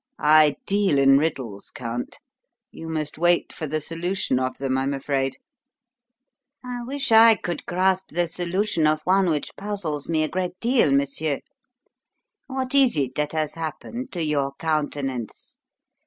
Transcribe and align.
"I 0.17 0.55
deal 0.65 0.97
in 0.97 1.19
riddles, 1.19 1.69
Count; 1.69 2.17
you 2.71 2.89
must 2.89 3.19
wait 3.19 3.53
for 3.53 3.67
the 3.67 3.79
solution 3.79 4.39
of 4.39 4.57
them, 4.57 4.75
I'm 4.75 4.95
afraid." 4.95 5.37
"I 6.65 6.79
wish 6.83 7.11
I 7.11 7.35
could 7.35 7.67
grasp 7.67 8.07
the 8.09 8.25
solution 8.25 8.87
of 8.87 9.01
one 9.03 9.27
which 9.27 9.55
puzzles 9.57 10.09
me 10.09 10.23
a 10.23 10.27
great 10.27 10.59
deal, 10.59 10.91
monsieur. 10.91 11.41
What 12.47 12.73
is 12.73 12.97
it 12.97 13.13
that 13.13 13.33
has 13.33 13.53
happened 13.53 14.11
to 14.13 14.23
your 14.23 14.53
countenance? 14.57 15.57